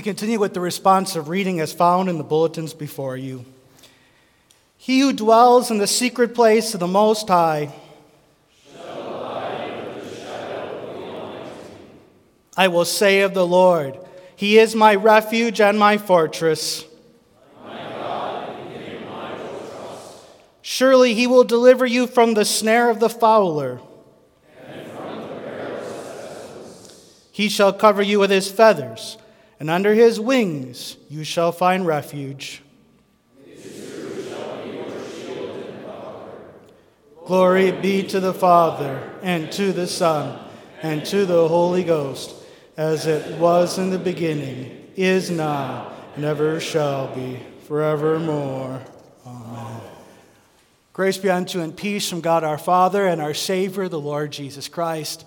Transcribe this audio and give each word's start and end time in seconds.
We 0.00 0.04
continue 0.04 0.38
with 0.38 0.54
the 0.54 0.60
responsive 0.60 1.28
reading 1.28 1.60
as 1.60 1.74
found 1.74 2.08
in 2.08 2.16
the 2.16 2.24
bulletins 2.24 2.72
before 2.72 3.18
you. 3.18 3.44
He 4.78 5.00
who 5.00 5.12
dwells 5.12 5.70
in 5.70 5.76
the 5.76 5.86
secret 5.86 6.34
place 6.34 6.72
of 6.72 6.80
the 6.80 6.86
Most 6.86 7.28
High. 7.28 7.74
I 12.56 12.68
will 12.68 12.86
say 12.86 13.20
of 13.20 13.34
the 13.34 13.46
Lord, 13.46 13.98
He 14.34 14.58
is 14.58 14.74
my 14.74 14.94
refuge 14.94 15.60
and 15.60 15.78
my 15.78 15.98
fortress. 15.98 16.86
My 17.62 17.76
God, 17.76 18.56
my 19.06 19.38
Surely 20.62 21.12
He 21.12 21.26
will 21.26 21.44
deliver 21.44 21.84
you 21.84 22.06
from 22.06 22.32
the 22.32 22.46
snare 22.46 22.88
of 22.88 23.00
the 23.00 23.10
fowler. 23.10 23.80
He 27.32 27.50
shall 27.50 27.74
cover 27.74 28.00
you 28.00 28.18
with 28.18 28.30
His 28.30 28.50
feathers 28.50 29.18
and 29.60 29.68
under 29.68 29.94
his 29.94 30.18
wings 30.18 30.96
you 31.08 31.22
shall 31.22 31.52
find 31.52 31.86
refuge. 31.86 32.62
Glory 37.26 37.70
be 37.70 38.02
to 38.02 38.18
the 38.18 38.34
Father, 38.34 39.08
and 39.22 39.52
to 39.52 39.72
the 39.72 39.86
Son, 39.86 40.36
and 40.82 41.04
to 41.06 41.24
the 41.24 41.46
Holy 41.46 41.84
Ghost, 41.84 42.34
as 42.76 43.06
it 43.06 43.38
was 43.38 43.78
in 43.78 43.90
the 43.90 43.98
beginning, 44.00 44.88
is 44.96 45.30
now, 45.30 45.92
and 46.16 46.24
ever 46.24 46.58
shall 46.58 47.14
be, 47.14 47.38
forevermore. 47.68 48.82
Amen. 49.24 49.80
Grace 50.92 51.18
be 51.18 51.30
unto 51.30 51.58
you 51.58 51.64
and 51.64 51.76
peace 51.76 52.08
from 52.08 52.20
God 52.20 52.42
our 52.42 52.58
Father 52.58 53.06
and 53.06 53.22
our 53.22 53.34
Savior, 53.34 53.88
the 53.88 54.00
Lord 54.00 54.32
Jesus 54.32 54.66
Christ. 54.66 55.24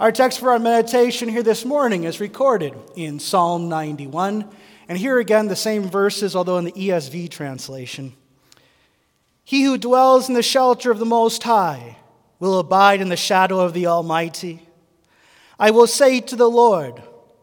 Our 0.00 0.10
text 0.10 0.40
for 0.40 0.50
our 0.50 0.58
meditation 0.58 1.28
here 1.28 1.44
this 1.44 1.64
morning 1.64 2.02
is 2.02 2.18
recorded 2.18 2.74
in 2.96 3.20
Psalm 3.20 3.68
91. 3.68 4.44
And 4.88 4.98
here 4.98 5.20
again, 5.20 5.46
the 5.46 5.54
same 5.54 5.84
verses, 5.84 6.34
although 6.34 6.58
in 6.58 6.64
the 6.64 6.72
ESV 6.72 7.30
translation. 7.30 8.12
He 9.44 9.62
who 9.62 9.78
dwells 9.78 10.28
in 10.28 10.34
the 10.34 10.42
shelter 10.42 10.90
of 10.90 10.98
the 10.98 11.04
Most 11.04 11.44
High 11.44 11.98
will 12.40 12.58
abide 12.58 13.02
in 13.02 13.08
the 13.08 13.16
shadow 13.16 13.60
of 13.60 13.72
the 13.72 13.86
Almighty. 13.86 14.66
I 15.60 15.70
will 15.70 15.86
say 15.86 16.20
to 16.22 16.34
the 16.34 16.50
Lord, 16.50 17.00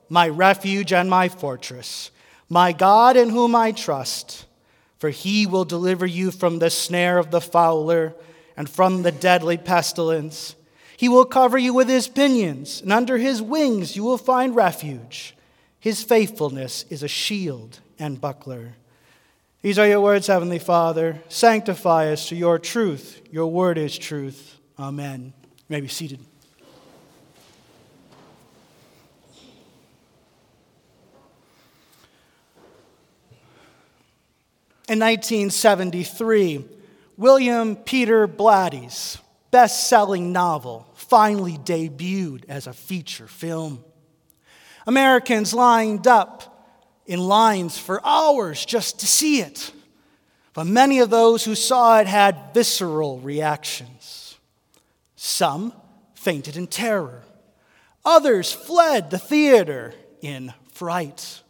my 0.10 0.28
refuge 0.28 0.92
and 0.92 1.10
my 1.10 1.30
fortress, 1.30 2.12
my 2.50 2.74
God 2.74 3.16
in 3.16 3.30
whom 3.30 3.56
I 3.56 3.72
trust, 3.72 4.46
for 4.98 5.10
he 5.10 5.48
will 5.48 5.64
deliver 5.64 6.06
you 6.06 6.32
from 6.32 6.60
the 6.60 6.70
snare 6.70 7.18
of 7.18 7.32
the 7.32 7.40
fowler 7.40 8.14
and 8.58 8.70
from 8.70 9.04
the 9.04 9.12
deadly 9.14 9.56
pestilence. 9.56 10.56
He 11.02 11.10
will 11.10 11.26
cover 11.26 11.58
you 11.58 11.74
with 11.74 11.90
his 11.90 12.08
pinions, 12.08 12.80
and 12.80 12.94
under 12.94 13.18
his 13.18 13.42
wings 13.42 13.96
you 13.96 14.04
will 14.04 14.20
find 14.20 14.56
refuge. 14.56 15.36
His 15.80 16.04
faithfulness 16.04 16.86
is 16.92 17.02
a 17.02 17.08
shield 17.08 17.80
and 17.98 18.22
buckler. 18.22 18.74
These 19.64 19.80
are 19.80 19.88
your 19.88 20.00
words, 20.00 20.28
Heavenly 20.28 20.60
Father. 20.60 21.20
Sanctify 21.28 22.12
us 22.12 22.30
to 22.30 22.36
your 22.36 22.60
truth. 22.60 23.20
Your 23.32 23.48
word 23.48 23.80
is 23.80 23.98
truth. 23.98 24.60
Amen. 24.78 25.34
You 25.48 25.66
may 25.70 25.82
be 25.82 25.88
seated. 25.88 26.20
In 34.88 35.00
1973, 35.00 36.64
William 37.18 37.76
Peter 37.76 38.28
Blatty's 38.28 39.18
best 39.52 39.90
selling 39.90 40.32
novel, 40.32 40.88
finally 41.12 41.58
debuted 41.58 42.46
as 42.48 42.68
a 42.68 42.74
feature 42.74 43.28
film. 43.28 43.84
Americans 44.88 45.54
lined 45.54 46.08
up 46.08 46.66
in 47.06 47.20
lines 47.20 47.78
for 47.78 48.00
hours 48.06 48.64
just 48.66 49.02
to 49.02 49.06
see 49.06 49.42
it. 49.42 49.74
But 50.54 50.68
many 50.68 51.00
of 51.00 51.10
those 51.10 51.44
who 51.44 51.54
saw 51.54 52.00
it 52.00 52.08
had 52.08 52.54
visceral 52.54 53.20
reactions. 53.20 54.38
Some 55.18 55.74
fainted 56.16 56.56
in 56.56 56.68
terror, 56.68 57.24
others 58.06 58.54
fled 58.54 59.12
the 59.12 59.20
theater 59.20 59.94
in 60.22 60.54
fright. 60.72 61.42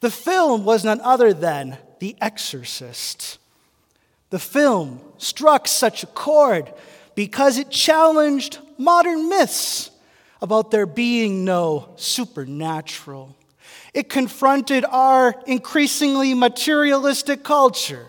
The 0.00 0.10
film 0.10 0.66
was 0.66 0.84
none 0.84 1.00
other 1.00 1.32
than 1.32 1.78
The 2.00 2.16
Exorcist. 2.20 3.38
The 4.28 4.38
film 4.38 5.00
struck 5.16 5.68
such 5.68 6.02
a 6.02 6.06
chord 6.06 6.70
because 7.20 7.58
it 7.58 7.68
challenged 7.68 8.58
modern 8.78 9.28
myths 9.28 9.90
about 10.40 10.70
there 10.70 10.86
being 10.86 11.44
no 11.44 11.92
supernatural. 11.96 13.36
It 13.92 14.08
confronted 14.08 14.86
our 14.86 15.34
increasingly 15.46 16.32
materialistic 16.32 17.44
culture 17.44 18.06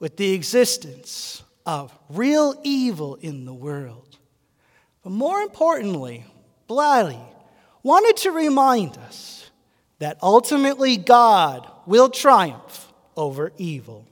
with 0.00 0.16
the 0.16 0.32
existence 0.32 1.44
of 1.64 1.96
real 2.08 2.60
evil 2.64 3.14
in 3.14 3.44
the 3.44 3.54
world. 3.54 4.18
But 5.04 5.10
more 5.10 5.40
importantly, 5.40 6.24
Blatty 6.68 7.24
wanted 7.84 8.16
to 8.24 8.32
remind 8.32 8.98
us 8.98 9.52
that 10.00 10.18
ultimately 10.20 10.96
God 10.96 11.70
will 11.86 12.08
triumph 12.08 12.92
over 13.16 13.52
evil. 13.56 14.04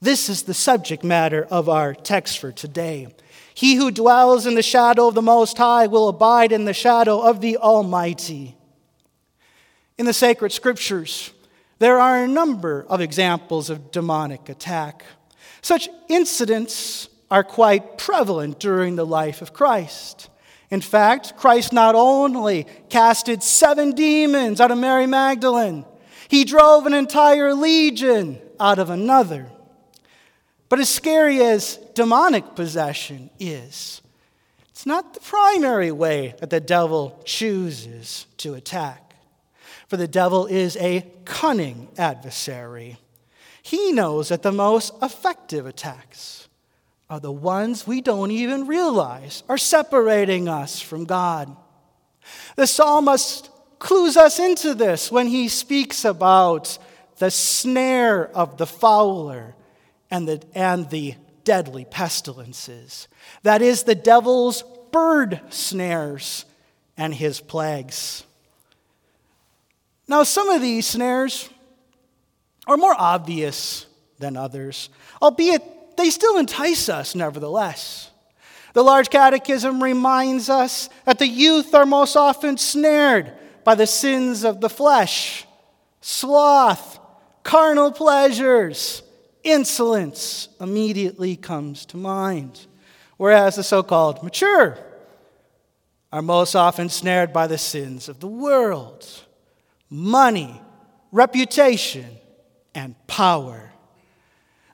This 0.00 0.28
is 0.28 0.42
the 0.42 0.54
subject 0.54 1.04
matter 1.04 1.46
of 1.48 1.68
our 1.68 1.94
text 1.94 2.40
for 2.40 2.50
today. 2.50 3.14
He 3.54 3.76
who 3.76 3.92
dwells 3.92 4.46
in 4.46 4.56
the 4.56 4.62
shadow 4.62 5.06
of 5.06 5.14
the 5.14 5.22
Most 5.22 5.56
High 5.56 5.86
will 5.86 6.08
abide 6.08 6.50
in 6.50 6.64
the 6.64 6.74
shadow 6.74 7.20
of 7.20 7.40
the 7.40 7.56
Almighty. 7.56 8.56
In 9.96 10.06
the 10.06 10.12
sacred 10.12 10.50
scriptures, 10.50 11.30
there 11.78 12.00
are 12.00 12.24
a 12.24 12.28
number 12.28 12.84
of 12.88 13.00
examples 13.00 13.70
of 13.70 13.92
demonic 13.92 14.48
attack. 14.48 15.04
Such 15.62 15.88
incidents 16.08 17.08
are 17.30 17.44
quite 17.44 17.96
prevalent 17.96 18.58
during 18.58 18.96
the 18.96 19.06
life 19.06 19.40
of 19.40 19.52
Christ. 19.52 20.28
In 20.70 20.80
fact, 20.80 21.36
Christ 21.36 21.72
not 21.72 21.94
only 21.94 22.66
casted 22.88 23.42
seven 23.42 23.92
demons 23.92 24.60
out 24.60 24.72
of 24.72 24.78
Mary 24.78 25.06
Magdalene, 25.06 25.84
he 26.26 26.44
drove 26.44 26.86
an 26.86 26.94
entire 26.94 27.54
legion 27.54 28.40
out 28.58 28.80
of 28.80 28.90
another. 28.90 29.50
But 30.68 30.80
as 30.80 30.88
scary 30.88 31.42
as 31.42 31.76
demonic 31.94 32.54
possession 32.54 33.30
is, 33.38 34.00
it's 34.70 34.86
not 34.86 35.14
the 35.14 35.20
primary 35.20 35.92
way 35.92 36.34
that 36.40 36.50
the 36.50 36.60
devil 36.60 37.20
chooses 37.24 38.26
to 38.38 38.54
attack. 38.54 39.14
For 39.88 39.96
the 39.96 40.08
devil 40.08 40.46
is 40.46 40.76
a 40.78 41.06
cunning 41.24 41.88
adversary. 41.96 42.96
He 43.62 43.92
knows 43.92 44.28
that 44.28 44.42
the 44.42 44.52
most 44.52 44.92
effective 45.00 45.66
attacks 45.66 46.48
are 47.08 47.20
the 47.20 47.32
ones 47.32 47.86
we 47.86 48.00
don't 48.00 48.30
even 48.30 48.66
realize 48.66 49.42
are 49.48 49.58
separating 49.58 50.48
us 50.48 50.80
from 50.80 51.04
God. 51.04 51.54
The 52.56 52.66
psalmist 52.66 53.50
clues 53.78 54.16
us 54.16 54.38
into 54.38 54.74
this 54.74 55.12
when 55.12 55.26
he 55.26 55.48
speaks 55.48 56.04
about 56.04 56.78
the 57.18 57.30
snare 57.30 58.28
of 58.34 58.56
the 58.56 58.66
fowler 58.66 59.54
and 60.10 60.28
the, 60.28 60.42
and 60.54 60.88
the 60.90 61.14
deadly 61.44 61.84
pestilences. 61.84 63.08
That 63.42 63.62
is, 63.62 63.82
the 63.84 63.94
devil's 63.94 64.64
bird 64.92 65.40
snares 65.50 66.44
and 66.96 67.14
his 67.14 67.40
plagues. 67.40 68.24
Now, 70.06 70.22
some 70.22 70.48
of 70.48 70.60
these 70.60 70.86
snares 70.86 71.48
are 72.66 72.76
more 72.76 72.94
obvious 72.96 73.86
than 74.18 74.36
others, 74.36 74.90
albeit 75.20 75.96
they 75.96 76.10
still 76.10 76.38
entice 76.38 76.88
us 76.88 77.14
nevertheless. 77.14 78.10
The 78.74 78.82
Large 78.82 79.10
Catechism 79.10 79.82
reminds 79.82 80.48
us 80.48 80.88
that 81.04 81.18
the 81.18 81.28
youth 81.28 81.74
are 81.74 81.86
most 81.86 82.16
often 82.16 82.58
snared 82.58 83.32
by 83.62 83.74
the 83.76 83.86
sins 83.86 84.44
of 84.44 84.60
the 84.60 84.68
flesh, 84.68 85.46
sloth, 86.00 86.98
carnal 87.44 87.92
pleasures, 87.92 89.02
insolence 89.44 90.48
immediately 90.60 91.36
comes 91.36 91.86
to 91.86 91.96
mind. 91.96 92.66
Whereas 93.16 93.56
the 93.56 93.62
so 93.62 93.82
called 93.82 94.22
mature 94.22 94.78
are 96.12 96.22
most 96.22 96.54
often 96.54 96.88
snared 96.88 97.32
by 97.32 97.46
the 97.46 97.58
sins 97.58 98.08
of 98.08 98.20
the 98.20 98.26
world, 98.26 99.06
money, 99.90 100.60
reputation, 101.12 102.06
and 102.74 102.94
power. 103.06 103.72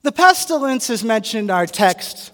The 0.03 0.13
pestilence, 0.13 0.89
is 0.89 1.05
mentioned 1.05 1.45
in 1.45 1.51
our 1.51 1.67
text, 1.67 2.33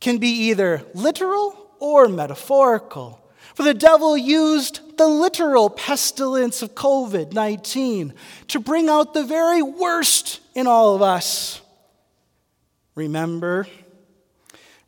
can 0.00 0.18
be 0.18 0.28
either 0.28 0.82
literal 0.94 1.70
or 1.78 2.08
metaphorical. 2.08 3.20
For 3.54 3.62
the 3.62 3.74
devil 3.74 4.16
used 4.16 4.96
the 4.96 5.06
literal 5.06 5.70
pestilence 5.70 6.62
of 6.62 6.74
COVID 6.74 7.32
19 7.32 8.14
to 8.48 8.60
bring 8.60 8.88
out 8.88 9.14
the 9.14 9.24
very 9.24 9.62
worst 9.62 10.40
in 10.60 10.66
all 10.66 10.94
of 10.94 11.02
us. 11.02 11.62
Remember? 12.94 13.66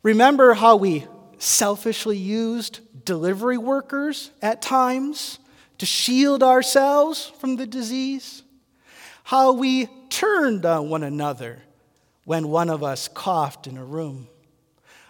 Remember 0.03 0.53
how 0.53 0.75
we 0.75 1.05
selfishly 1.39 2.15
used 2.15 2.79
delivery 3.05 3.57
workers 3.57 4.31
at 4.41 4.61
times 4.61 5.39
to 5.79 5.85
shield 5.85 6.43
ourselves 6.43 7.31
from 7.39 7.55
the 7.55 7.65
disease, 7.65 8.43
how 9.23 9.51
we 9.53 9.87
turned 10.09 10.65
on 10.65 10.89
one 10.89 11.03
another 11.03 11.63
when 12.23 12.47
one 12.47 12.69
of 12.69 12.83
us 12.83 13.07
coughed 13.07 13.65
in 13.65 13.75
a 13.75 13.83
room, 13.83 14.27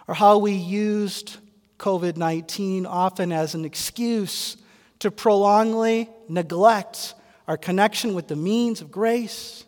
or 0.08 0.14
how 0.14 0.38
we 0.38 0.52
used 0.52 1.36
COVID 1.78 2.16
19 2.16 2.86
often 2.86 3.32
as 3.32 3.54
an 3.54 3.66
excuse 3.66 4.56
to 5.00 5.10
prolongly 5.10 6.08
neglect 6.28 7.14
our 7.46 7.58
connection 7.58 8.14
with 8.14 8.28
the 8.28 8.36
means 8.36 8.80
of 8.80 8.90
grace, 8.90 9.64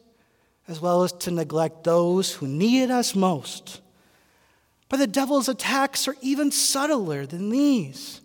as 0.69 0.81
well 0.81 1.03
as 1.03 1.13
to 1.13 1.31
neglect 1.31 1.85
those 1.85 2.35
who 2.35 2.47
needed 2.47 2.91
us 2.91 3.15
most. 3.15 3.81
But 4.89 4.99
the 4.99 5.07
devil's 5.07 5.49
attacks 5.49 6.07
are 6.09 6.17
even 6.21 6.51
subtler 6.51 7.27
than 7.27 7.51
these. 7.51 8.21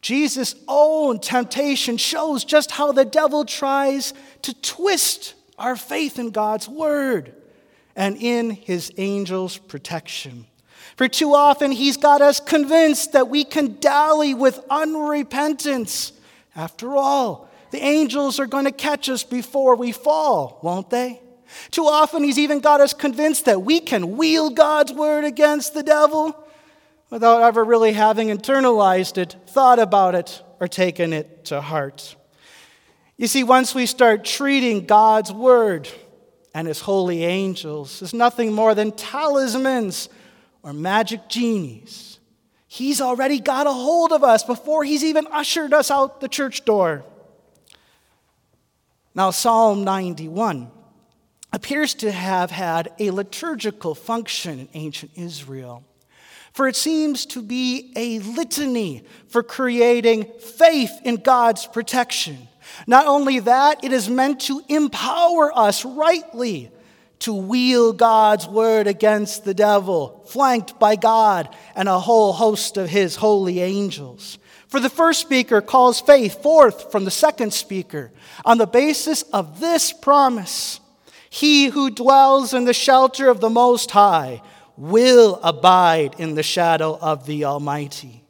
Jesus' 0.00 0.54
own 0.68 1.18
temptation 1.18 1.96
shows 1.96 2.44
just 2.44 2.70
how 2.70 2.92
the 2.92 3.04
devil 3.04 3.44
tries 3.44 4.14
to 4.42 4.54
twist 4.60 5.34
our 5.58 5.74
faith 5.74 6.18
in 6.18 6.30
God's 6.30 6.68
word 6.68 7.34
and 7.94 8.16
in 8.16 8.50
his 8.50 8.92
angels' 8.98 9.56
protection. 9.56 10.46
For 10.96 11.08
too 11.08 11.34
often, 11.34 11.72
he's 11.72 11.96
got 11.96 12.22
us 12.22 12.40
convinced 12.40 13.12
that 13.12 13.28
we 13.28 13.44
can 13.44 13.78
dally 13.80 14.32
with 14.32 14.60
unrepentance. 14.68 16.12
After 16.54 16.96
all, 16.96 17.50
the 17.70 17.82
angels 17.82 18.38
are 18.38 18.46
going 18.46 18.64
to 18.64 18.72
catch 18.72 19.08
us 19.08 19.24
before 19.24 19.76
we 19.76 19.92
fall, 19.92 20.58
won't 20.62 20.90
they? 20.90 21.20
Too 21.70 21.84
often, 21.84 22.24
he's 22.24 22.38
even 22.38 22.60
got 22.60 22.80
us 22.80 22.92
convinced 22.92 23.44
that 23.44 23.62
we 23.62 23.80
can 23.80 24.16
wield 24.16 24.56
God's 24.56 24.92
word 24.92 25.24
against 25.24 25.74
the 25.74 25.82
devil 25.82 26.36
without 27.10 27.42
ever 27.42 27.64
really 27.64 27.92
having 27.92 28.28
internalized 28.28 29.18
it, 29.18 29.36
thought 29.48 29.78
about 29.78 30.14
it, 30.14 30.42
or 30.60 30.68
taken 30.68 31.12
it 31.12 31.44
to 31.46 31.60
heart. 31.60 32.16
You 33.16 33.26
see, 33.26 33.44
once 33.44 33.74
we 33.74 33.86
start 33.86 34.24
treating 34.24 34.86
God's 34.86 35.32
word 35.32 35.88
and 36.52 36.66
his 36.66 36.80
holy 36.80 37.24
angels 37.24 38.02
as 38.02 38.14
nothing 38.14 38.52
more 38.52 38.74
than 38.74 38.90
talismans 38.92 40.08
or 40.62 40.72
magic 40.72 41.28
genies. 41.28 42.18
He's 42.66 43.00
already 43.00 43.40
got 43.40 43.66
a 43.66 43.72
hold 43.72 44.10
of 44.10 44.24
us 44.24 44.42
before 44.42 44.82
he's 44.82 45.04
even 45.04 45.26
ushered 45.28 45.72
us 45.72 45.90
out 45.90 46.20
the 46.20 46.28
church 46.28 46.64
door. 46.64 47.04
Now, 49.14 49.30
Psalm 49.30 49.84
91 49.84 50.70
appears 51.56 51.94
to 51.94 52.12
have 52.12 52.50
had 52.50 52.92
a 52.98 53.10
liturgical 53.10 53.94
function 53.94 54.58
in 54.58 54.68
ancient 54.74 55.10
Israel, 55.14 55.82
for 56.52 56.68
it 56.68 56.76
seems 56.76 57.24
to 57.24 57.40
be 57.40 57.94
a 57.96 58.18
litany 58.18 59.02
for 59.28 59.42
creating 59.42 60.26
faith 60.38 60.92
in 61.02 61.16
God's 61.16 61.66
protection. 61.66 62.46
Not 62.86 63.06
only 63.06 63.38
that, 63.38 63.82
it 63.82 63.90
is 63.90 64.10
meant 64.10 64.42
to 64.42 64.60
empower 64.68 65.50
us 65.56 65.82
rightly 65.82 66.70
to 67.20 67.32
wield 67.32 67.96
God's 67.96 68.46
word 68.46 68.86
against 68.86 69.46
the 69.46 69.54
devil, 69.54 70.26
flanked 70.28 70.78
by 70.78 70.94
God 70.94 71.48
and 71.74 71.88
a 71.88 71.98
whole 71.98 72.34
host 72.34 72.76
of 72.76 72.90
his 72.90 73.16
holy 73.16 73.62
angels. 73.62 74.38
For 74.68 74.78
the 74.78 74.90
first 74.90 75.22
speaker 75.22 75.62
calls 75.62 76.02
faith 76.02 76.42
forth 76.42 76.92
from 76.92 77.06
the 77.06 77.10
second 77.10 77.54
speaker 77.54 78.12
on 78.44 78.58
the 78.58 78.66
basis 78.66 79.22
of 79.22 79.58
this 79.58 79.90
promise 79.90 80.80
He 81.36 81.66
who 81.66 81.90
dwells 81.90 82.54
in 82.54 82.64
the 82.64 82.72
shelter 82.72 83.28
of 83.28 83.40
the 83.40 83.50
Most 83.50 83.90
High 83.90 84.40
will 84.78 85.38
abide 85.42 86.14
in 86.16 86.34
the 86.34 86.42
shadow 86.42 86.96
of 86.98 87.26
the 87.26 87.44
Almighty. 87.44 88.24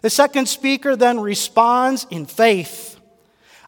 The 0.00 0.08
second 0.08 0.48
speaker 0.48 0.96
then 0.96 1.20
responds 1.20 2.06
in 2.08 2.24
faith 2.24 2.98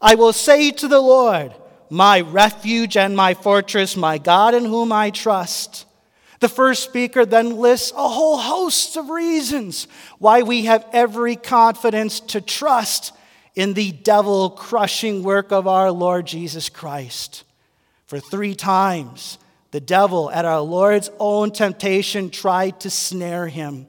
I 0.00 0.14
will 0.14 0.32
say 0.32 0.70
to 0.70 0.88
the 0.88 1.02
Lord, 1.02 1.52
my 1.90 2.22
refuge 2.22 2.96
and 2.96 3.14
my 3.14 3.34
fortress, 3.34 3.94
my 3.94 4.16
God 4.16 4.54
in 4.54 4.64
whom 4.64 4.90
I 4.90 5.10
trust. 5.10 5.84
The 6.40 6.48
first 6.48 6.82
speaker 6.82 7.26
then 7.26 7.58
lists 7.58 7.92
a 7.92 8.08
whole 8.08 8.38
host 8.38 8.96
of 8.96 9.10
reasons 9.10 9.86
why 10.18 10.40
we 10.40 10.64
have 10.64 10.86
every 10.94 11.36
confidence 11.36 12.20
to 12.20 12.40
trust 12.40 13.12
in 13.54 13.74
the 13.74 13.92
devil 13.92 14.48
crushing 14.48 15.22
work 15.22 15.52
of 15.52 15.66
our 15.66 15.90
Lord 15.90 16.26
Jesus 16.26 16.70
Christ. 16.70 17.44
For 18.08 18.18
three 18.18 18.56
times, 18.56 19.38
the 19.70 19.80
devil, 19.80 20.30
at 20.30 20.44
our 20.44 20.60
Lord's 20.60 21.10
own 21.20 21.52
temptation, 21.52 22.30
tried 22.30 22.80
to 22.80 22.90
snare 22.90 23.46
him. 23.46 23.86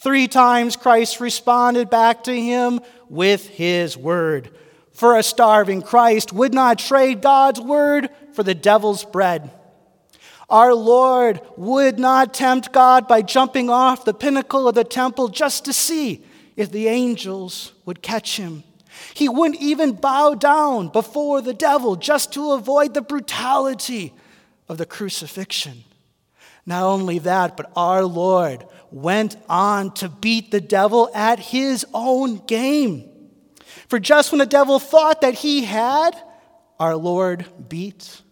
Three 0.00 0.28
times, 0.28 0.76
Christ 0.76 1.20
responded 1.20 1.90
back 1.90 2.24
to 2.24 2.34
him 2.34 2.80
with 3.10 3.46
his 3.48 3.96
word 3.96 4.50
for 4.96 5.18
a 5.18 5.22
starving 5.22 5.82
Christ 5.82 6.32
would 6.32 6.54
not 6.54 6.78
trade 6.78 7.20
God's 7.20 7.60
word 7.60 8.08
for 8.32 8.42
the 8.42 8.54
devil's 8.54 9.04
bread. 9.04 9.50
Our 10.48 10.72
Lord 10.74 11.40
would 11.56 11.98
not 11.98 12.32
tempt 12.32 12.72
God 12.72 13.06
by 13.06 13.20
jumping 13.20 13.68
off 13.68 14.06
the 14.06 14.14
pinnacle 14.14 14.66
of 14.66 14.74
the 14.74 14.84
temple 14.84 15.28
just 15.28 15.66
to 15.66 15.74
see 15.74 16.24
if 16.56 16.72
the 16.72 16.88
angels 16.88 17.74
would 17.84 18.00
catch 18.00 18.38
him. 18.38 18.64
He 19.14 19.28
wouldn't 19.28 19.60
even 19.60 19.92
bow 19.92 20.34
down 20.34 20.88
before 20.88 21.40
the 21.40 21.54
devil 21.54 21.96
just 21.96 22.32
to 22.34 22.52
avoid 22.52 22.94
the 22.94 23.02
brutality 23.02 24.12
of 24.68 24.78
the 24.78 24.86
crucifixion. 24.86 25.84
Not 26.64 26.82
only 26.82 27.20
that, 27.20 27.56
but 27.56 27.70
our 27.76 28.04
Lord 28.04 28.66
went 28.90 29.36
on 29.48 29.92
to 29.94 30.08
beat 30.08 30.50
the 30.50 30.60
devil 30.60 31.10
at 31.14 31.38
his 31.38 31.86
own 31.94 32.44
game. 32.46 33.08
For 33.88 34.00
just 34.00 34.32
when 34.32 34.40
the 34.40 34.46
devil 34.46 34.78
thought 34.78 35.20
that 35.20 35.34
he 35.34 35.64
had, 35.64 36.16
our 36.80 36.96
Lord 36.96 37.46
beat. 37.68 38.22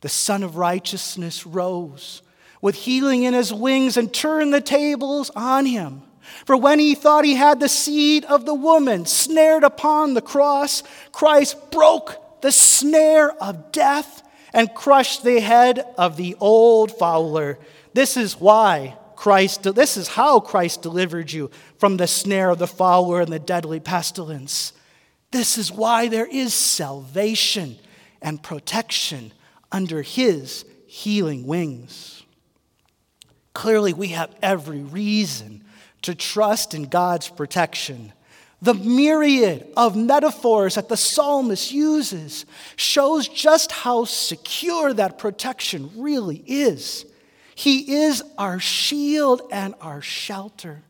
The 0.00 0.08
Sun 0.08 0.42
of 0.42 0.56
Righteousness 0.56 1.46
rose 1.46 2.22
with 2.62 2.74
healing 2.74 3.24
in 3.24 3.34
his 3.34 3.52
wings 3.52 3.96
and 3.96 4.12
turned 4.12 4.54
the 4.54 4.60
tables 4.60 5.30
on 5.34 5.66
him. 5.66 6.02
For 6.44 6.56
when 6.56 6.78
he 6.78 6.94
thought 6.94 7.24
he 7.24 7.34
had 7.34 7.60
the 7.60 7.68
seed 7.68 8.24
of 8.24 8.44
the 8.44 8.54
woman 8.54 9.06
snared 9.06 9.64
upon 9.64 10.14
the 10.14 10.22
cross, 10.22 10.82
Christ 11.12 11.70
broke 11.70 12.40
the 12.42 12.52
snare 12.52 13.30
of 13.42 13.72
death 13.72 14.22
and 14.52 14.74
crushed 14.74 15.24
the 15.24 15.40
head 15.40 15.84
of 15.98 16.16
the 16.16 16.36
old 16.40 16.96
fowler. 16.96 17.58
This 17.94 18.16
is 18.16 18.40
why 18.40 18.96
Christ, 19.16 19.62
this 19.74 19.96
is 19.96 20.08
how 20.08 20.40
Christ 20.40 20.82
delivered 20.82 21.32
you 21.32 21.50
from 21.78 21.96
the 21.96 22.06
snare 22.06 22.50
of 22.50 22.58
the 22.58 22.66
fowler 22.66 23.20
and 23.20 23.32
the 23.32 23.38
deadly 23.38 23.80
pestilence. 23.80 24.72
This 25.30 25.58
is 25.58 25.72
why 25.72 26.08
there 26.08 26.26
is 26.26 26.54
salvation 26.54 27.78
and 28.22 28.42
protection 28.42 29.32
under 29.72 30.02
his 30.02 30.64
healing 30.86 31.46
wings. 31.46 32.22
Clearly, 33.52 33.92
we 33.92 34.08
have 34.08 34.34
every 34.42 34.82
reason 34.82 35.64
to 36.02 36.14
trust 36.14 36.74
in 36.74 36.84
God's 36.84 37.28
protection. 37.28 38.12
The 38.62 38.74
myriad 38.74 39.66
of 39.76 39.96
metaphors 39.96 40.76
that 40.76 40.88
the 40.88 40.96
psalmist 40.96 41.72
uses 41.72 42.46
shows 42.76 43.28
just 43.28 43.70
how 43.70 44.04
secure 44.04 44.94
that 44.94 45.18
protection 45.18 45.90
really 45.96 46.42
is. 46.46 47.04
He 47.54 47.96
is 47.96 48.22
our 48.38 48.58
shield 48.58 49.42
and 49.52 49.74
our 49.80 50.00
shelter. 50.02 50.82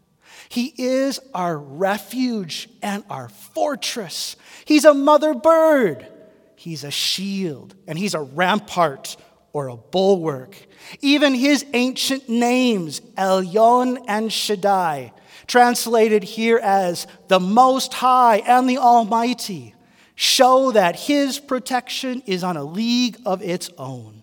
He 0.48 0.72
is 0.76 1.18
our 1.34 1.58
refuge 1.58 2.68
and 2.82 3.04
our 3.10 3.28
fortress. 3.28 4.36
He's 4.64 4.84
a 4.84 4.94
mother 4.94 5.34
bird. 5.34 6.06
He's 6.54 6.84
a 6.84 6.90
shield 6.90 7.74
and 7.86 7.98
he's 7.98 8.14
a 8.14 8.20
rampart 8.20 9.16
or 9.56 9.68
a 9.68 9.76
bulwark. 9.76 10.54
Even 11.00 11.34
his 11.34 11.64
ancient 11.72 12.28
names, 12.28 13.00
Elyon 13.16 14.04
and 14.06 14.30
Shaddai, 14.30 15.14
translated 15.46 16.22
here 16.22 16.58
as 16.58 17.06
the 17.28 17.40
Most 17.40 17.94
High 17.94 18.42
and 18.46 18.68
the 18.68 18.76
Almighty, 18.76 19.74
show 20.14 20.72
that 20.72 20.94
his 20.96 21.40
protection 21.40 22.22
is 22.26 22.44
on 22.44 22.58
a 22.58 22.64
league 22.64 23.16
of 23.24 23.40
its 23.40 23.70
own. 23.78 24.22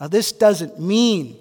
Now, 0.00 0.08
this 0.08 0.32
doesn't 0.32 0.80
mean 0.80 1.36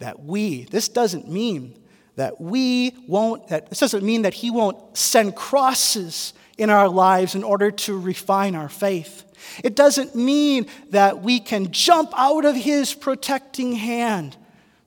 that 0.00 0.24
we, 0.24 0.64
this 0.64 0.88
doesn't 0.88 1.30
mean 1.30 1.78
that 2.16 2.40
we 2.40 2.96
won't, 3.06 3.46
that 3.46 3.68
this 3.68 3.78
doesn't 3.78 4.02
mean 4.02 4.22
that 4.22 4.34
He 4.34 4.50
won't 4.50 4.98
send 4.98 5.36
crosses 5.36 6.34
in 6.58 6.70
our 6.70 6.88
lives 6.88 7.34
in 7.34 7.44
order 7.44 7.70
to 7.70 7.98
refine 7.98 8.54
our 8.54 8.68
faith. 8.68 9.24
It 9.64 9.74
doesn't 9.74 10.14
mean 10.14 10.66
that 10.90 11.22
we 11.22 11.40
can 11.40 11.72
jump 11.72 12.12
out 12.16 12.44
of 12.44 12.54
His 12.54 12.94
protecting 12.94 13.72
hand 13.72 14.36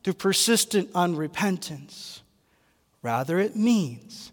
through 0.03 0.13
persistent 0.13 0.93
unrepentance. 0.93 2.22
Rather, 3.01 3.39
it 3.39 3.55
means 3.55 4.31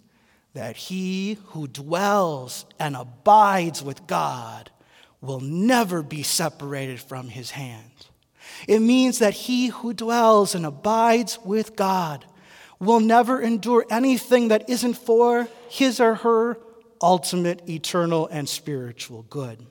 that 0.55 0.77
he 0.77 1.39
who 1.47 1.67
dwells 1.67 2.67
and 2.79 2.97
abides 2.97 3.83
with 3.83 4.07
God 4.07 4.71
will 5.21 5.41
never 5.41 6.03
be 6.03 6.23
separated 6.23 7.01
from 7.01 7.29
his 7.29 7.53
hand. 7.53 8.07
It 8.69 8.81
means 8.81 9.19
that 9.19 9.35
he 9.35 9.69
who 9.69 9.95
dwells 9.95 10.55
and 10.55 10.67
abides 10.67 11.39
with 11.45 11.77
God 11.77 12.25
will 12.79 13.01
never 13.01 13.41
endure 13.41 13.87
anything 13.89 14.49
that 14.49 14.69
isn't 14.69 14.95
for 14.95 15.49
his 15.69 16.01
or 16.01 16.17
her 16.17 16.59
ultimate, 17.03 17.69
eternal, 17.69 18.29
and 18.29 18.49
spiritual 18.49 19.23
good. 19.29 19.65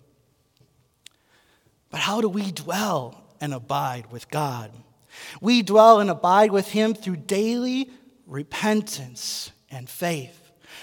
But 1.89 2.00
how 2.00 2.22
do 2.22 2.30
we 2.30 2.52
dwell 2.52 3.24
and 3.39 3.54
abide 3.54 4.12
with 4.12 4.30
God? 4.30 4.72
We 5.41 5.62
dwell 5.62 6.00
and 6.00 6.10
abide 6.10 6.52
with 6.52 6.70
Him 6.70 6.94
through 6.94 7.17
daily 7.17 7.89
repentance 8.26 9.52
and 9.70 9.89
faith. 9.89 10.38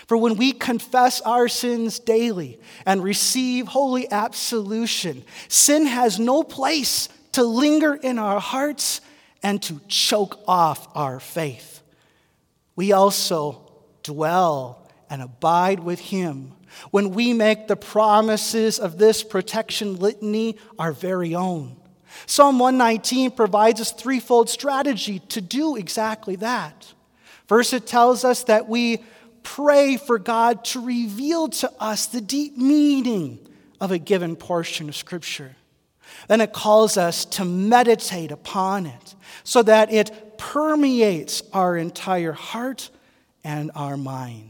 For 0.06 0.16
when 0.16 0.36
we 0.36 0.52
confess 0.52 1.20
our 1.20 1.48
sins 1.48 1.98
daily 1.98 2.58
and 2.86 3.02
receive 3.02 3.68
holy 3.68 4.10
absolution, 4.10 5.24
sin 5.48 5.86
has 5.86 6.18
no 6.18 6.42
place 6.42 7.08
to 7.32 7.42
linger 7.42 7.94
in 7.94 8.18
our 8.18 8.40
hearts 8.40 9.00
and 9.42 9.62
to 9.62 9.80
choke 9.88 10.40
off 10.46 10.88
our 10.94 11.20
faith. 11.20 11.82
We 12.76 12.92
also 12.92 13.70
dwell 14.02 14.87
and 15.10 15.22
abide 15.22 15.80
with 15.80 16.00
Him 16.00 16.52
when 16.90 17.10
we 17.10 17.32
make 17.32 17.66
the 17.66 17.76
promises 17.76 18.78
of 18.78 18.98
this 18.98 19.22
protection 19.22 19.96
litany 19.96 20.56
our 20.78 20.92
very 20.92 21.34
own. 21.34 21.76
Psalm 22.26 22.58
119 22.58 23.30
provides 23.32 23.80
us 23.80 23.92
a 23.92 23.96
threefold 23.96 24.48
strategy 24.48 25.20
to 25.28 25.40
do 25.40 25.76
exactly 25.76 26.36
that. 26.36 26.92
First, 27.46 27.72
it 27.72 27.86
tells 27.86 28.24
us 28.24 28.44
that 28.44 28.68
we 28.68 29.02
pray 29.42 29.96
for 29.96 30.18
God 30.18 30.64
to 30.66 30.84
reveal 30.84 31.48
to 31.48 31.72
us 31.80 32.06
the 32.06 32.20
deep 32.20 32.56
meaning 32.56 33.38
of 33.80 33.90
a 33.90 33.98
given 33.98 34.36
portion 34.36 34.88
of 34.88 34.96
Scripture. 34.96 35.56
Then 36.26 36.40
it 36.40 36.52
calls 36.52 36.96
us 36.96 37.24
to 37.26 37.44
meditate 37.44 38.30
upon 38.30 38.86
it 38.86 39.14
so 39.44 39.62
that 39.62 39.92
it 39.92 40.38
permeates 40.38 41.42
our 41.52 41.76
entire 41.76 42.32
heart 42.32 42.90
and 43.44 43.70
our 43.74 43.96
mind. 43.96 44.47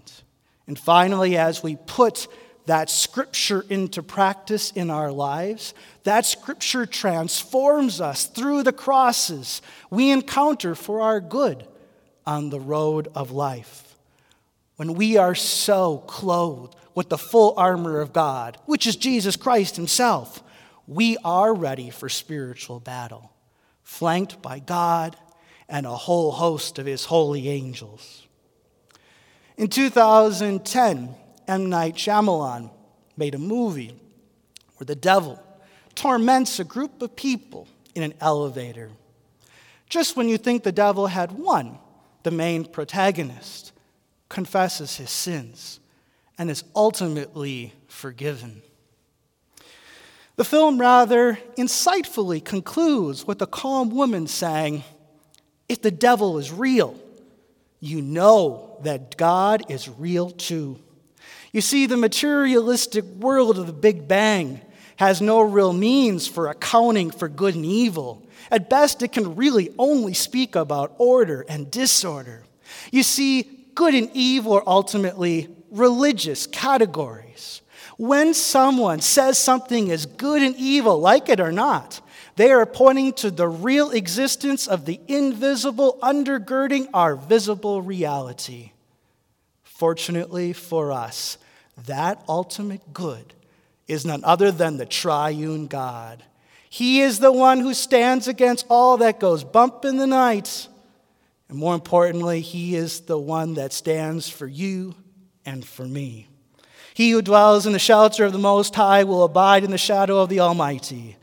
And 0.69 0.79
finally, 0.79 1.37
as 1.37 1.63
we 1.63 1.77
put 1.77 2.29
that 2.67 2.91
scripture 2.91 3.65
into 3.71 4.03
practice 4.03 4.71
in 4.71 4.91
our 4.91 5.11
lives, 5.11 5.73
that 6.05 6.27
scripture 6.27 6.85
transforms 6.85 8.01
us 8.01 8.27
through 8.27 8.63
the 8.63 8.73
crosses 8.73 9.63
we 9.91 10.11
encounter 10.11 10.75
for 10.75 11.01
our 11.01 11.21
good 11.21 11.67
on 12.27 12.51
the 12.51 12.61
road 12.61 13.09
of 13.15 13.31
life. 13.31 13.97
When 14.77 14.93
we 14.93 15.17
are 15.17 15.35
so 15.35 15.99
clothed 16.07 16.77
with 16.95 17.09
the 17.09 17.19
full 17.19 17.55
armor 17.57 18.01
of 18.01 18.13
God, 18.13 18.59
which 18.67 18.87
is 18.87 18.97
Jesus 18.97 19.37
Christ 19.37 19.77
Himself, 19.77 20.43
we 20.87 21.17
are 21.25 21.55
ready 21.55 21.89
for 21.89 22.11
spiritual 22.11 22.79
battle, 22.79 23.33
flanked 23.83 24.43
by 24.43 24.59
God 24.59 25.17
and 25.71 25.87
a 25.87 25.97
whole 25.97 26.33
host 26.33 26.79
of 26.79 26.85
His 26.85 27.07
holy 27.07 27.49
angels. 27.49 28.28
In 29.59 29.67
2010, 29.67 31.17
M. 31.49 31.69
Night 31.69 31.97
Shyamalan 31.97 32.71
made 33.17 33.35
a 33.35 33.39
movie 33.39 33.93
where 34.77 34.85
the 34.85 34.95
devil 34.95 35.43
torments 35.97 36.61
a 36.61 36.65
group 36.65 37.03
of 37.03 37.17
people 37.17 37.67
in 37.97 38.05
an 38.05 38.15
elevator. 38.21 38.89
Just 39.89 40.17
when 40.17 40.29
you 40.29 40.39
think 40.39 40.63
the 40.63 40.71
devil 40.71 41.09
had 41.09 41.33
won, 41.33 41.77
the 42.23 42.31
main 42.31 42.67
protagonist 42.67 43.73
confesses 44.29 44.97
his 44.97 45.11
sins 45.11 45.81
and 46.39 46.51
is 46.51 46.63
ultimately 46.77 47.73
forgiven. 47.89 48.63
The 50.37 50.45
film 50.45 50.81
rather 50.81 51.37
insightfully 51.57 52.45
concludes 52.45 53.27
with 53.27 53.43
a 53.43 53.47
calm 53.47 53.91
woman 53.91 54.29
saying, 54.29 54.85
If 55.69 55.83
the 55.83 55.91
devil 55.91 56.39
is 56.39 56.53
real, 56.53 56.97
you 57.81 58.03
know 58.03 58.79
that 58.83 59.17
God 59.17 59.71
is 59.71 59.89
real 59.89 60.31
too. 60.31 60.79
You 61.53 61.61
see, 61.61 61.87
the 61.87 61.97
materialistic 61.97 63.05
world 63.05 63.59
of 63.59 63.67
the 63.67 63.73
Big 63.73 64.07
Bang 64.07 64.61
has 64.97 65.21
no 65.21 65.41
real 65.41 65.73
means 65.73 66.27
for 66.27 66.49
accounting 66.49 67.11
for 67.11 67.29
good 67.29 67.55
and 67.55 67.65
evil. 67.65 68.27
At 68.51 68.69
best, 68.69 69.03
it 69.03 69.13
can 69.13 69.37
really 69.37 69.73
only 69.79 70.15
speak 70.15 70.57
about 70.57 70.95
order 70.99 71.45
and 71.49 71.71
disorder. 71.71 72.45
You 72.91 73.03
see, 73.03 73.43
good 73.75 73.95
and 73.95 74.11
evil 74.13 74.55
are 74.55 74.69
ultimately 74.69 75.49
religious 75.71 76.47
categories. 76.47 77.63
When 77.97 78.35
someone 78.35 79.01
says 79.01 79.39
something 79.39 79.89
is 79.89 80.07
good 80.07 80.43
and 80.43 80.57
evil, 80.57 81.01
like 81.01 81.29
it 81.29 81.41
or 81.41 81.53
not, 81.53 82.01
they 82.39 82.53
are 82.53 82.65
pointing 82.67 83.13
to 83.15 83.33
the 83.33 83.49
real 83.49 83.91
existence 83.91 84.69
of 84.69 84.85
the 84.85 85.01
invisible 85.09 85.99
undergirding 86.01 86.87
our 86.95 87.17
visible 87.17 87.83
reality. 87.83 88.71
Fortunately 89.65 90.53
for 90.53 90.93
us, 90.93 91.37
that 91.87 92.23
ultimate 92.29 92.93
good 92.93 93.35
is 93.89 94.07
none 94.07 94.23
other 94.23 94.53
than 94.53 94.77
the 94.77 94.87
triune 94.87 95.67
God. 95.67 96.23
He 96.71 97.01
is 97.01 97.19
the 97.19 97.33
one 97.33 97.59
who 97.59 97.75
stands 97.75 98.29
against 98.29 98.67
all 98.71 98.99
that 98.99 99.19
goes 99.19 99.43
bump 99.43 99.85
in 99.85 99.97
the 99.97 100.07
night. 100.07 100.69
And 101.49 101.59
more 101.59 101.75
importantly, 101.75 102.41
He 102.41 102.77
is 102.77 103.01
the 103.01 103.19
one 103.19 103.55
that 103.55 103.73
stands 103.73 104.29
for 104.29 104.47
you 104.47 104.95
and 105.45 105.67
for 105.67 105.85
me. 105.85 106.29
He 106.95 107.11
who 107.11 107.21
dwells 107.21 107.67
in 107.67 107.73
the 107.73 107.81
shelter 107.81 108.25
of 108.25 108.33
the 108.33 108.39
Most 108.39 108.77
High 108.77 109.03
will 109.03 109.25
abide 109.25 109.65
in 109.65 109.73
the 109.73 109.77
shadow 109.77 110.21
of 110.21 110.29
the 110.29 110.39
Almighty. 110.39 111.17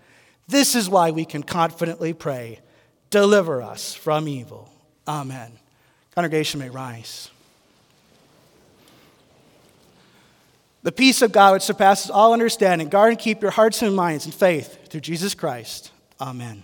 This 0.48 0.76
is 0.76 0.90
why 0.90 1.12
we 1.12 1.26
can 1.26 1.44
confidently 1.44 2.14
pray, 2.14 2.60
Deliver 3.16 3.62
us 3.62 3.94
from 3.94 4.28
evil. 4.28 4.70
Amen. 5.08 5.52
Congregation 6.16 6.60
may 6.60 6.70
rise. 6.70 7.30
The 10.84 10.92
peace 10.92 11.22
of 11.22 11.32
God, 11.32 11.54
which 11.54 11.64
surpasses 11.64 12.12
all 12.12 12.34
understanding, 12.34 12.90
guard 12.90 13.12
and 13.12 13.20
keep 13.20 13.42
your 13.42 13.52
hearts 13.52 13.82
and 13.82 13.96
minds 13.96 14.26
in 14.26 14.34
faith 14.34 14.90
through 14.90 15.00
Jesus 15.00 15.34
Christ. 15.34 15.92
Amen. 16.20 16.64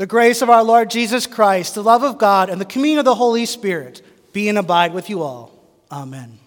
The 0.00 0.06
grace 0.06 0.40
of 0.40 0.48
our 0.48 0.64
Lord 0.64 0.88
Jesus 0.88 1.26
Christ, 1.26 1.74
the 1.74 1.82
love 1.82 2.02
of 2.02 2.16
God, 2.16 2.48
and 2.48 2.58
the 2.58 2.64
communion 2.64 3.00
of 3.00 3.04
the 3.04 3.14
Holy 3.14 3.44
Spirit 3.44 4.00
be 4.32 4.48
and 4.48 4.56
abide 4.56 4.94
with 4.94 5.10
you 5.10 5.20
all. 5.20 5.52
Amen. 5.92 6.38